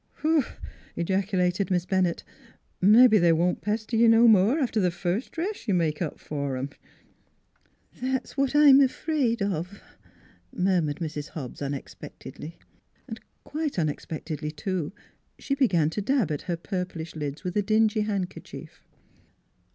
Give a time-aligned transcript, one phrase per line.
[0.13, 0.41] "Huh!"
[0.95, 2.23] ejaculated Miss Bennett."
[2.81, 6.57] Mebbe they won't pester ye no more after th' first dress you make up for
[6.57, 6.71] 'em.""
[8.01, 9.79] That's what I'm afraid of,"
[10.51, 11.27] murmured Mrs.
[11.29, 12.57] Hobbs unexpectedly.
[13.43, 14.91] Quite unexpectedly too,
[15.37, 18.83] she began to dab at her purplish lids with a dingy handkerchief.